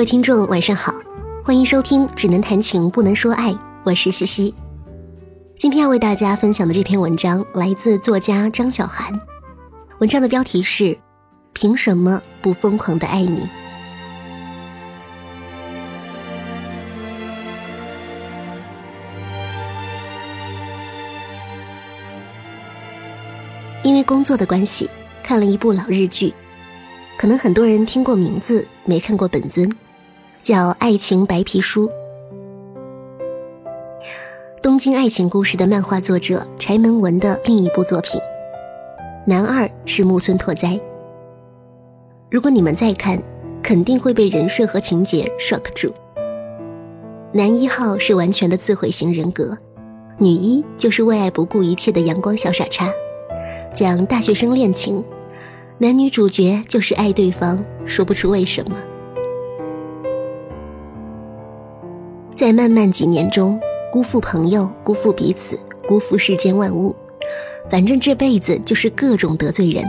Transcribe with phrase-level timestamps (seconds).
[0.00, 0.94] 各位听众，晚上好，
[1.44, 3.52] 欢迎收听《只能谈情不能说爱》，
[3.84, 4.54] 我是西西。
[5.58, 9.12] 今天要为大家分享的这篇文章来自作家张小涵，
[9.98, 10.98] 文章的标题是
[11.52, 13.46] “凭什么不疯狂的爱你”。
[23.84, 24.88] 因为工作的关系，
[25.22, 26.32] 看了一部老日剧。
[27.18, 29.70] 可能很多人听过名字，没看过本尊，
[30.50, 31.88] 叫《爱情白皮书》。
[34.60, 38.20] 东京爱情故事的漫画作者柴门文的另一部作品。
[39.24, 40.76] 男二是木村拓哉。
[42.28, 43.16] 如果你们再看，
[43.62, 45.94] 肯定会被人设和情节 shock 住。
[47.30, 49.56] 男一号是完全的自毁型人格，
[50.18, 52.90] 女一就是为爱不顾一切的阳光小傻叉，
[53.72, 55.04] 讲大学生恋情。
[55.78, 58.76] 男女主角就是爱对方，说不出为什么。
[62.40, 63.60] 在漫漫几年中，
[63.92, 66.96] 辜负朋友，辜负彼此，辜负世间万物，
[67.68, 69.84] 反正这辈子就是各种得罪人，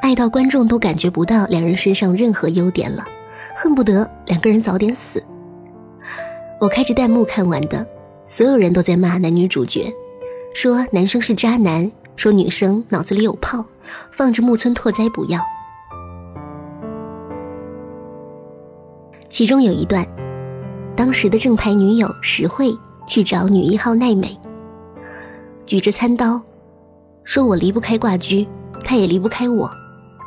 [0.00, 3.04] 爱到观众都感觉不到两人身上任何优点了，
[3.56, 5.20] 恨不得两个人早点死。
[6.60, 7.84] 我开着弹幕看完的，
[8.24, 9.92] 所有人都在骂男女主角，
[10.54, 11.90] 说男生是渣男。
[12.14, 13.64] 说女生脑子里有泡，
[14.12, 15.40] 放着木村拓哉不要。
[19.28, 20.06] 其中有一段，
[20.98, 24.36] 当时的正牌女友石慧去找女一号奈美，
[25.64, 26.42] 举着餐刀，
[27.22, 28.44] 说我离不开挂居，
[28.84, 29.70] 他也离不开我，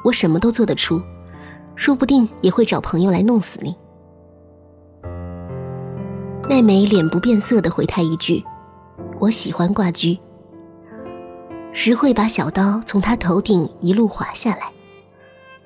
[0.06, 1.02] 我什么都做得出，
[1.76, 3.76] 说不定也会找朋友来弄死你。
[6.50, 8.42] 奈美脸不变色的回他一句
[9.20, 10.18] ：“我喜欢挂居。”
[11.74, 14.72] 石慧把小刀从他头顶一路划下来，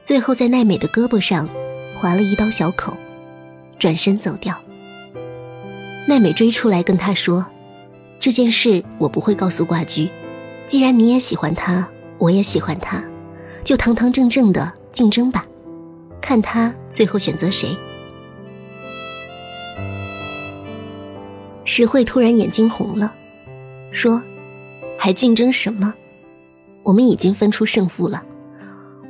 [0.04, 1.48] 最后在奈美的胳膊上
[1.94, 2.92] 划了一刀小口，
[3.78, 4.56] 转身走掉。
[6.16, 7.46] 奈美追出来跟他说
[8.22, 10.08] ：“这件事我不会告诉挂居，
[10.66, 11.86] 既然你也喜欢他，
[12.18, 13.04] 我也喜欢他，
[13.66, 15.46] 就堂堂正正的竞争吧，
[16.22, 17.76] 看他最后选择谁。”
[21.66, 23.14] 石慧突然眼睛红了，
[23.92, 24.24] 说。
[24.98, 25.94] 还竞争什么？
[26.82, 28.24] 我们已经分出胜负了。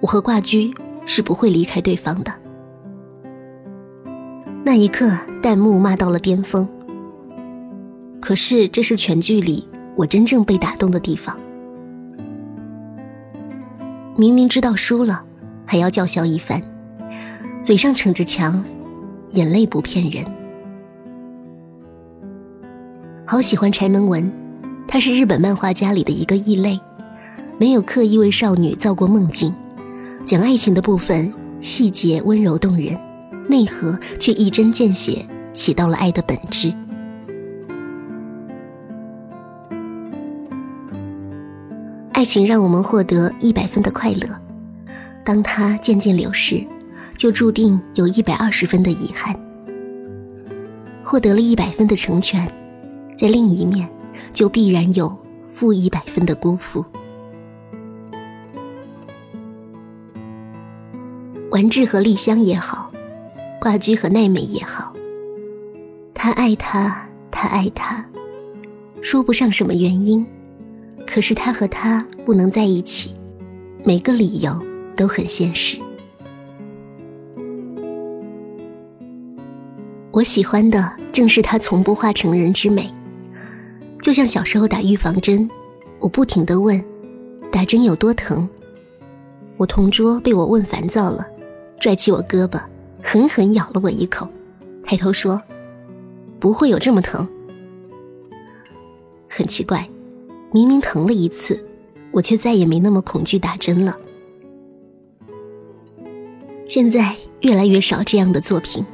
[0.01, 0.73] 我和挂居
[1.05, 2.33] 是不会离开对方的。
[4.63, 5.09] 那一刻，
[5.43, 6.67] 弹幕骂到了巅峰。
[8.25, 11.37] 可是，这是全剧里我真正被打动的地方。
[14.17, 15.23] 明明知道输了，
[15.63, 16.59] 还要叫嚣一番，
[17.63, 18.65] 嘴上逞着强，
[19.33, 20.25] 眼泪不骗人。
[23.27, 24.31] 好喜欢柴门文。
[24.87, 26.79] 他是日本漫画家里的一个异类，
[27.59, 29.53] 没有刻意为少女造过梦境，
[30.23, 31.31] 讲爱情的部分
[31.61, 32.99] 细节温柔动人，
[33.47, 36.73] 内核却一针见血写到了爱的本质。
[42.25, 44.27] 爱情让我们获得一百分的快乐，
[45.23, 46.65] 当它渐渐流逝，
[47.15, 49.39] 就注定有一百二十分的遗憾。
[51.03, 52.51] 获得了一百分的成全，
[53.15, 53.87] 在另一面。
[54.33, 56.83] 就必然有负一百分的辜负。
[61.51, 62.91] 丸治和丽香也好，
[63.61, 64.91] 挂居和奈美也好，
[66.11, 68.03] 他爱他，他爱他，
[68.99, 70.25] 说不上什么原因，
[71.15, 73.15] 可是他和他不能在一起，
[73.85, 74.51] 每个理由
[74.97, 75.79] 都很现实。
[80.11, 82.93] 我喜欢的正是他从不化成人之美。
[84.01, 85.49] 就像小时候打预防针，
[85.99, 86.83] 我不停地问
[87.49, 88.45] ：“打针有多疼？”
[89.55, 91.25] 我同桌被我问烦躁了，
[91.79, 92.61] 拽起我胳膊，
[93.01, 94.27] 狠狠咬了我一口，
[94.83, 95.41] 抬头说
[96.41, 97.25] ：“不会有这么疼。”
[99.31, 99.89] 很奇怪，
[100.55, 101.61] 明明疼了一次，
[102.11, 103.99] 我却再也没那么恐惧打针了。
[106.65, 108.85] 现在越来越少这样的作品。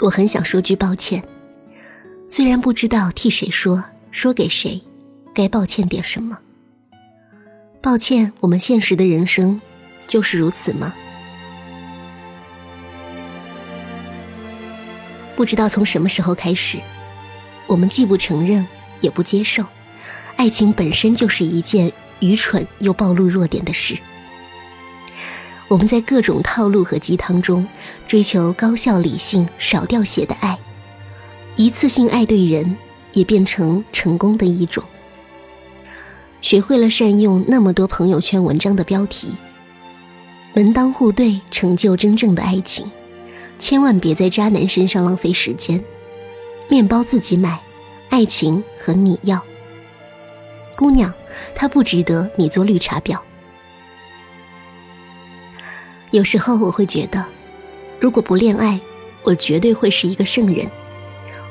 [0.00, 1.22] 我很想说句抱歉，
[2.26, 4.80] 虽然不知道替谁说，说给谁，
[5.34, 6.38] 该抱歉点什么。
[7.82, 9.60] 抱歉，我们现实的人生
[10.06, 10.94] 就是如此吗？
[15.40, 16.78] 不知道从什么时候开始，
[17.66, 18.68] 我们既不承认，
[19.00, 19.64] 也不接受，
[20.36, 23.96] 爱情本身就是一件愚蠢又暴露弱点的事。
[25.66, 27.66] 我们在各种套路和鸡汤中
[28.06, 30.58] 追求高效、理性、少掉血的爱，
[31.56, 32.76] 一次性爱对人
[33.14, 34.84] 也变成成功的一种。
[36.42, 39.34] 学会了善用那么多朋友圈文章的标题，
[40.52, 42.90] 门当户对，成就真正的爱情。
[43.60, 45.80] 千万别在渣男身上浪费时间。
[46.68, 47.60] 面包自己买，
[48.08, 49.40] 爱情和你要。
[50.74, 51.12] 姑娘，
[51.54, 53.18] 他不值得你做绿茶婊。
[56.10, 57.24] 有时候我会觉得，
[58.00, 58.80] 如果不恋爱，
[59.22, 60.66] 我绝对会是一个圣人，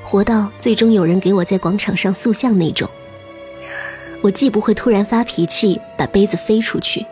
[0.02, 2.90] 活到最终有人给我在广场上塑像那种。
[4.22, 7.06] 我既不会突然发脾气把杯子飞出去，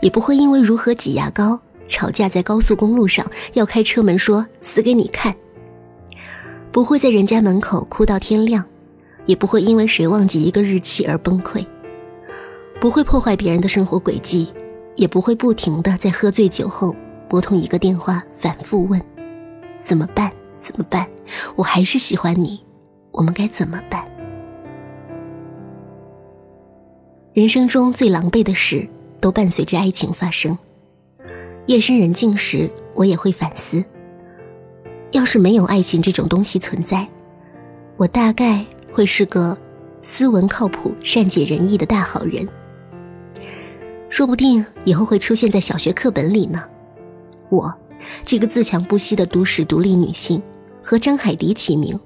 [0.00, 1.58] 也不会因为如何挤牙膏
[1.88, 5.34] 吵架在高速公路上要开车门说死给你看。
[6.72, 8.64] 不会在人家门口哭到天亮，
[9.26, 11.64] 也不会因为谁忘记一个日期而崩溃。
[12.80, 14.52] 不会破坏别人的生活轨迹。
[14.96, 16.94] 也不会不停的在喝醉酒后
[17.28, 19.02] 拨通一个电话，反复问
[19.82, 20.30] ：“怎么办？
[20.60, 21.04] 怎么办？
[21.56, 22.62] 我还是喜欢你，
[23.10, 24.06] 我们该怎么办？”
[27.34, 28.88] 人生中最狼狈的事，
[29.20, 30.56] 都伴随着爱情发生。
[31.66, 33.82] 夜深人静时，我也会反思：
[35.12, 37.08] 要是没有爱情这种东西存在，
[37.96, 39.56] 我大概会是个
[40.00, 42.46] 斯文、靠谱、善解人意的大好人。
[44.10, 46.62] 说不定以后会出现在小学课本里呢。
[47.48, 47.74] 我，
[48.24, 50.42] 这个自强不息的都市独立女性，
[50.82, 51.98] 和张海迪齐名，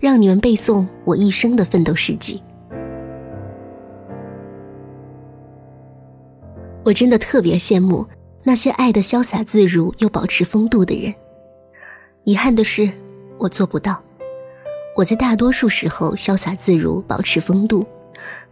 [0.00, 2.42] 让你们背诵我一生的奋斗事迹。
[6.84, 8.06] 我真的特别羡慕
[8.44, 11.14] 那些爱的潇洒自如又保持风度的人。
[12.24, 12.90] 遗憾的是，
[13.38, 14.02] 我做不到。
[14.96, 17.86] 我在大多数时候潇洒自如，保持风度，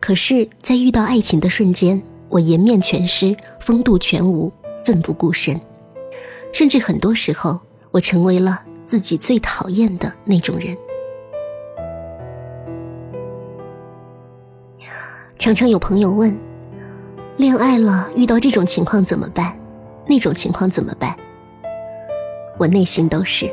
[0.00, 2.00] 可是，在遇到爱情的瞬间。
[2.28, 4.52] 我颜面全失，风度全无，
[4.86, 5.60] 奋不顾身，
[6.52, 7.58] 甚至很多时候，
[7.90, 10.76] 我成为了自己最讨厌的那种人。
[15.38, 16.38] 常常有朋友问：
[17.36, 19.59] 恋爱了遇到这种情况怎么办？
[20.10, 21.16] 那种情况怎么办？
[22.58, 23.48] 我内心都是，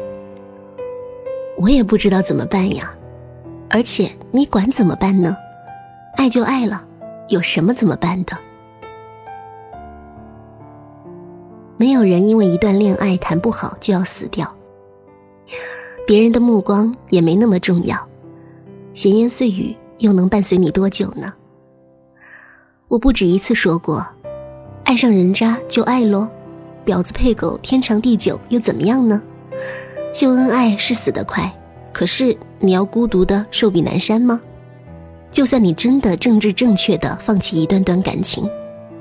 [1.56, 2.92] 我也不知道怎么办呀。
[3.70, 5.38] 而且你管怎么办呢？
[6.16, 6.82] 爱就爱了，
[7.28, 8.36] 有什么怎么办的？
[11.78, 14.52] 没有人因为一段恋爱谈不好就要死掉，
[16.08, 17.96] 别人的目光也没那么重要，
[18.94, 21.32] 闲言碎语又能伴随你多久呢？
[22.88, 24.04] 我不止一次说过，
[24.86, 26.28] 爱上人渣就爱喽，
[26.88, 29.22] 婊子配狗天长地久又怎么样呢？
[30.14, 31.54] 秀恩爱是死得快，
[31.92, 34.40] 可是你要孤独的寿比南山吗？
[35.30, 38.50] 就算你真的政治正确的放弃一段段感情，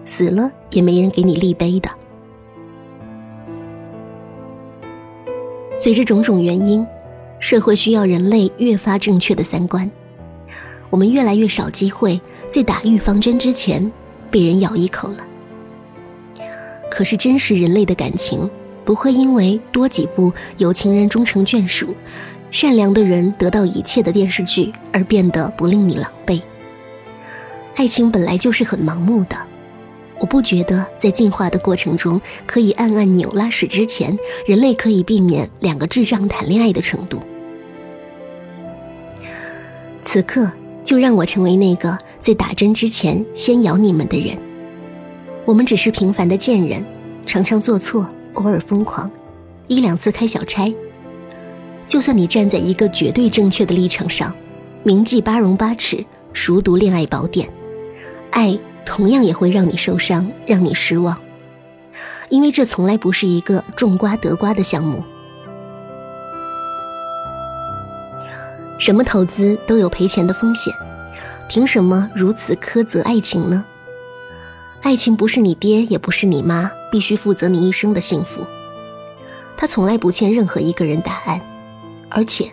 [0.04, 1.88] 死了也没人给你立碑的。
[5.78, 6.84] 随着种种原因，
[7.38, 9.88] 社会需要人类越发正确的三观。
[10.90, 13.92] 我们越来越少机会在打预防针之前
[14.28, 15.18] 被人咬一口了。
[16.96, 18.50] 可是真实人类的感情
[18.82, 21.94] 不会因为多几部有情人终成眷属、
[22.50, 26.40] 善良的人得到一切的电视剧而变得不令你狼狈。
[27.74, 29.36] 爱情本来就是很盲目的。
[30.18, 37.20] 我不觉得在进化的过程中可以按按钮拉屎之前，人类可以避免两个智障谈恋爱的程度。
[40.00, 40.50] 此刻
[40.82, 44.45] 就让我成为那个在打针之前先咬你们的人。
[45.46, 46.84] 我们只是平凡的贱人，
[47.24, 49.08] 常常做错，偶尔疯狂，
[49.68, 50.74] 一两次开小差。
[51.86, 54.34] 就算你站在一个绝对正确的立场上，
[54.82, 57.48] 铭记八荣八耻，熟读恋爱宝典，
[58.32, 58.58] 爱。
[58.84, 61.18] 同样也会让你受伤，让你失望，
[62.28, 65.02] 因为这从来不是一个种瓜得瓜的项目。
[68.78, 70.72] 什么投资都有赔钱的风险，
[71.48, 73.64] 凭什么如此苛责爱情呢？
[74.82, 78.46] 爱情不是你爹，也不是你妈，必须负责你一生的幸福。
[79.56, 81.40] 他从来不欠任何一个人答案，
[82.08, 82.52] 而且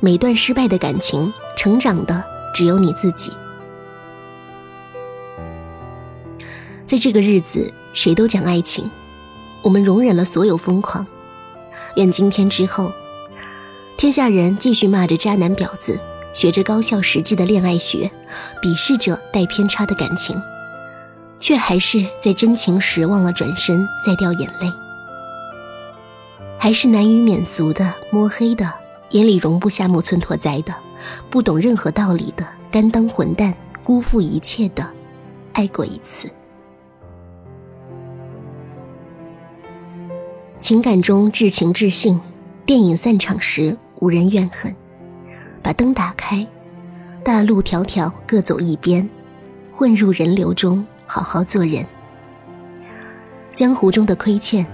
[0.00, 2.22] 每段失败的感情，成长的
[2.54, 3.32] 只有你自己。
[6.86, 8.88] 在这个日子，谁都讲爱情，
[9.62, 11.06] 我们容忍了所有疯狂。
[11.96, 12.92] 愿今天之后，
[13.96, 15.98] 天下人继续骂着渣男婊子，
[16.34, 18.10] 学着高效实际的恋爱学，
[18.62, 20.40] 鄙视着带偏差的感情，
[21.42, 24.72] 却还是在真情时忘了转身，再掉眼泪。
[26.56, 28.72] 还是难以免俗的摸黑的，
[29.10, 30.72] 眼里容不下木村拓哉的，
[31.28, 34.88] 不懂任何道理的，甘当混蛋，辜负一切的，
[35.52, 36.30] 爱过一次。
[40.60, 42.20] 情感中至情至性，
[42.64, 44.72] 电影散场时无人怨恨。
[45.60, 46.46] 把灯打开，
[47.24, 49.10] 大路迢迢各走一边，
[49.72, 51.86] 混入人流中好好做人。
[53.50, 54.66] 江湖中的亏欠，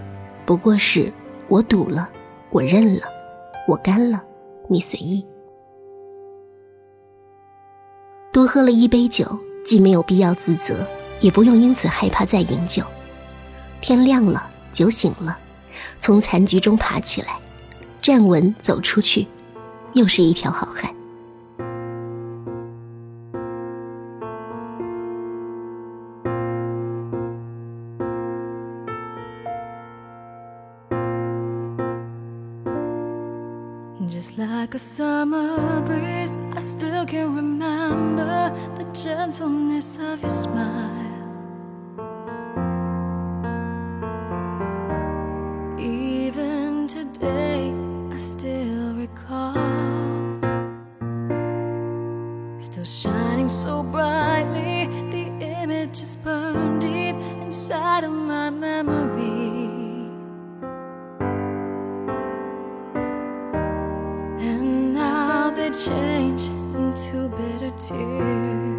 [0.46, 1.12] 不过是
[1.48, 2.08] 我赌了，
[2.50, 3.02] 我认了，
[3.66, 4.22] 我干了，
[4.68, 5.26] 你随意。
[8.32, 9.26] 多喝了一杯酒，
[9.64, 10.86] 既没有必要自责，
[11.18, 12.84] 也不用因此害怕再饮酒。
[13.80, 15.36] 天亮了，酒醒了，
[15.98, 17.36] 从残局中爬起来，
[18.00, 19.26] 站稳走出去，
[19.92, 20.94] 又是一条好汉。
[34.08, 41.07] Just like a summer breeze, I still can remember the gentleness of your smile.
[65.84, 66.42] Change
[66.74, 68.77] into bitter tears.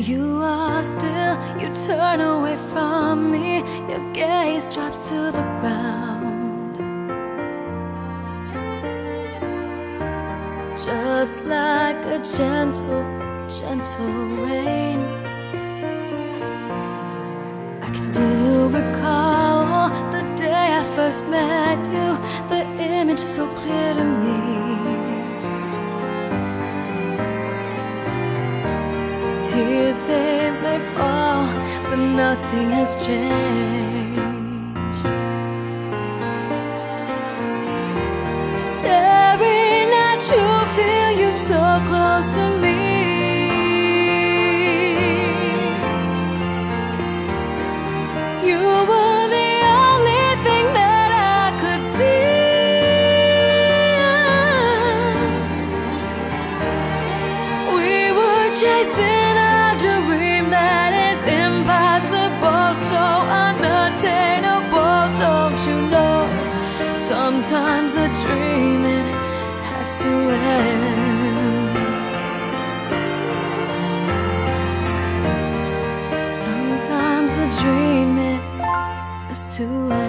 [0.00, 6.76] You are still, you turn away from me, your gaze drops to the ground.
[10.76, 13.04] Just like a gentle,
[13.48, 15.00] gentle rain.
[17.82, 22.16] I can still recall the day I first met you,
[22.48, 24.39] the image so clear to me.
[31.90, 34.19] But nothing has changed.
[79.60, 79.99] Do.